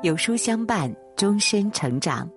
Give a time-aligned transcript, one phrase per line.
[0.00, 2.28] 有书相伴，终身成长。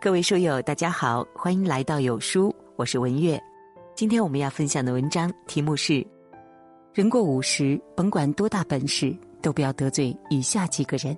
[0.00, 3.38] 各位书友，大家好，欢迎来到有书，我是文月。
[3.94, 6.06] 今天我们要分享的文章题目是：
[6.94, 11.14] 人过五十，甭管多大本事，都不要得罪以下几个人，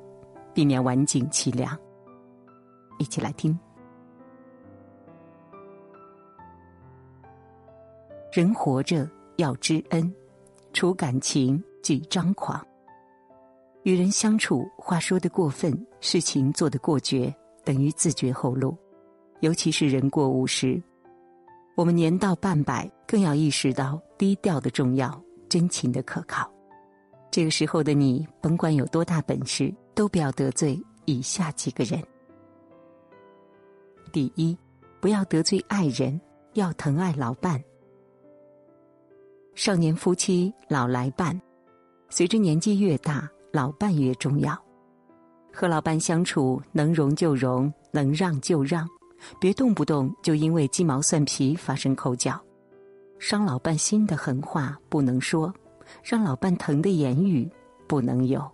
[0.52, 1.78] 避免晚景凄凉。
[2.98, 3.56] 一起来听。
[8.32, 10.12] 人活着要知恩，
[10.72, 12.64] 除感情忌张狂。
[13.84, 17.34] 与人相处，话说的过分，事情做得过绝，
[17.64, 18.76] 等于自绝后路。
[19.40, 20.82] 尤其是人过五十，
[21.76, 26.52] 我们年到半百，更要意识到低调的重要，真情的可靠。
[27.30, 32.02] 这个时候的你，甭管有多大本事，都不要得罪以下几个人。
[34.12, 34.58] 第一，
[35.00, 36.20] 不要得罪爱人，
[36.54, 37.62] 要疼爱老伴。
[39.54, 41.40] 少年夫妻老来伴，
[42.08, 44.56] 随着年纪越大，老伴越重要。
[45.52, 48.88] 和老伴相处，能容就容，能让就让。
[49.40, 52.40] 别动不动就因为鸡毛蒜皮发生口角，
[53.18, 55.52] 伤老伴心的狠话不能说，
[56.04, 57.50] 让老伴疼的言语
[57.88, 58.48] 不能有。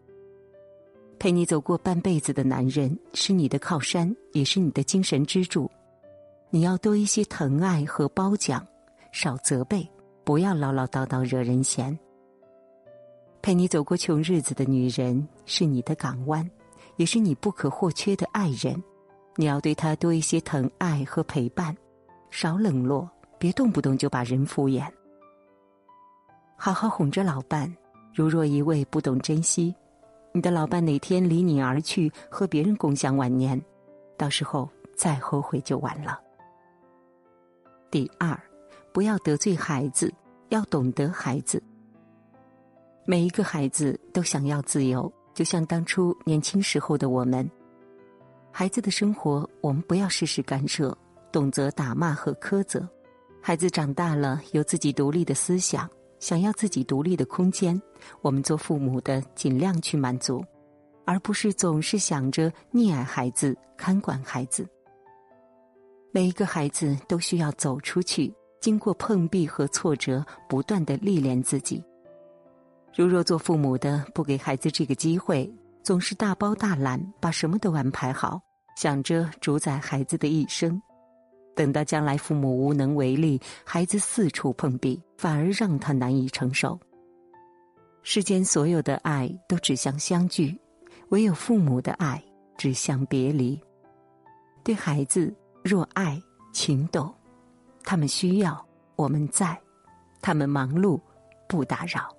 [1.18, 5.70] 陪你走过半辈子的男人是你的靠山，也是你的精神支柱。
[6.48, 8.66] 你要多一些疼爱和褒奖，
[9.12, 9.86] 少责备，
[10.24, 11.98] 不要唠唠叨叨惹人嫌。
[13.44, 16.50] 陪你走过穷日子的女人是你的港湾，
[16.96, 18.82] 也是你不可或缺的爱人。
[19.36, 21.76] 你要对她多一些疼爱和陪伴，
[22.30, 23.06] 少冷落，
[23.38, 24.90] 别动不动就把人敷衍。
[26.56, 27.70] 好好哄着老伴，
[28.14, 29.74] 如若一味不懂珍惜，
[30.32, 33.62] 你的老伴哪天离你而去，和别人共享晚年，
[34.16, 36.18] 到时候再后悔就晚了。
[37.90, 38.40] 第二，
[38.90, 40.10] 不要得罪孩子，
[40.48, 41.62] 要懂得孩子。
[43.06, 47.48] 每一个孩子都想要自由，就像当初年轻时候的我们。
[48.50, 50.96] 孩子的生活，我们不要事事干涉，
[51.30, 52.88] 动则打骂和苛责。
[53.42, 55.86] 孩子长大了，有自己独立的思想，
[56.18, 57.78] 想要自己独立的空间，
[58.22, 60.42] 我们做父母的尽量去满足，
[61.04, 64.66] 而不是总是想着溺爱孩子、看管孩子。
[66.10, 68.32] 每一个孩子都需要走出去，
[68.62, 71.84] 经过碰壁和挫折，不断的历练自己。
[72.96, 78.40] 如若做父母的不给孩子这个机会，总是大包大揽，把什么都安排好，
[78.76, 80.80] 想着主宰孩子的一生。
[81.56, 86.78] 等到将来父母无能为力，孩子四处碰壁，反而让他难以承受。
[88.04, 90.56] 世间所有的爱都指向相聚，
[91.08, 92.22] 唯有父母的爱
[92.56, 93.60] 指向别离。
[94.62, 95.34] 对孩子
[95.64, 96.20] 若爱
[96.52, 97.12] 情懂，
[97.82, 99.60] 他们需要我们在，
[100.20, 101.00] 他们忙碌
[101.48, 102.14] 不打扰。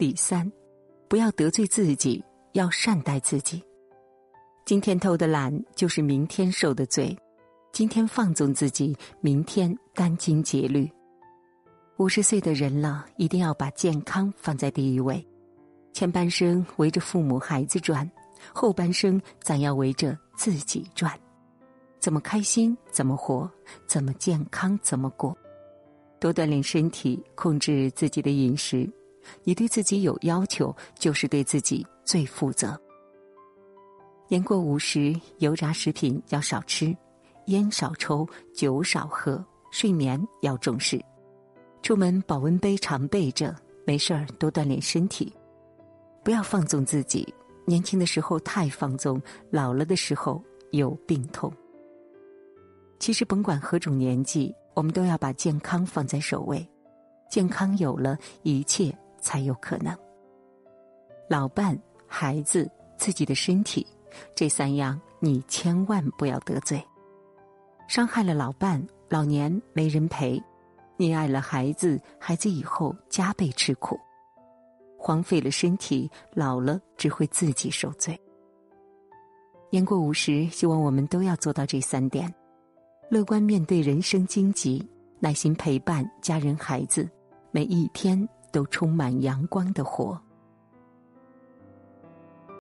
[0.00, 0.50] 第三。
[1.10, 3.62] 不要得罪自己，要善待自己。
[4.64, 7.14] 今天偷的懒，就是明天受的罪；
[7.70, 10.90] 今天放纵自己，明天殚精竭虑。
[11.98, 15.22] 五十岁的人了，一定要把健康放在第一位。
[15.92, 18.10] 前半生围着父母孩子转，
[18.54, 21.12] 后半生咱要围着自己转。
[21.98, 23.50] 怎么开心怎么活，
[23.86, 25.36] 怎么健康怎么过。
[26.18, 28.90] 多锻炼身体，控制自己的饮食。
[29.44, 32.78] 你对自己有要求，就是对自己最负责。
[34.28, 36.96] 年过五十，油炸食品要少吃，
[37.46, 41.00] 烟少抽，酒少喝，睡眠要重视。
[41.82, 45.32] 出门保温杯常备着，没事儿多锻炼身体，
[46.22, 47.34] 不要放纵自己。
[47.66, 49.20] 年轻的时候太放纵，
[49.50, 51.52] 老了的时候有病痛。
[52.98, 56.68] 其实甭管何种年纪，我们都要把健康放在首位。
[57.30, 58.96] 健康有了，一切。
[59.20, 59.96] 才有可能。
[61.28, 63.86] 老伴、孩子、自己的身体，
[64.34, 66.82] 这三样你千万不要得罪。
[67.86, 70.40] 伤害了老伴，老年没人陪；
[70.96, 73.96] 溺爱了孩子，孩子以后加倍吃苦；
[74.98, 78.20] 荒废了身体，老了只会自己受罪。
[79.70, 82.32] 年过五十，希望我们都要做到这三点：
[83.08, 84.84] 乐观面对人生荆棘，
[85.20, 87.08] 耐心陪伴家人孩子，
[87.52, 88.28] 每一天。
[88.50, 90.20] 都充满阳光的活。